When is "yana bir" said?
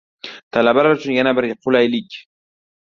1.19-1.49